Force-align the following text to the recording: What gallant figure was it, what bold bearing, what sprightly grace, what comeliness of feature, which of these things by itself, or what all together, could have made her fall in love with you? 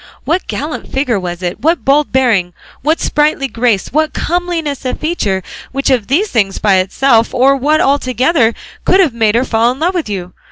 What 0.25 0.47
gallant 0.47 0.91
figure 0.91 1.19
was 1.19 1.43
it, 1.43 1.59
what 1.61 1.85
bold 1.85 2.11
bearing, 2.11 2.53
what 2.81 2.99
sprightly 2.99 3.47
grace, 3.47 3.93
what 3.93 4.13
comeliness 4.13 4.83
of 4.83 4.99
feature, 4.99 5.43
which 5.73 5.91
of 5.91 6.07
these 6.07 6.29
things 6.31 6.57
by 6.57 6.77
itself, 6.77 7.35
or 7.35 7.55
what 7.55 7.81
all 7.81 7.99
together, 7.99 8.55
could 8.83 8.99
have 8.99 9.13
made 9.13 9.35
her 9.35 9.45
fall 9.45 9.71
in 9.71 9.77
love 9.79 9.93
with 9.93 10.09
you? 10.09 10.33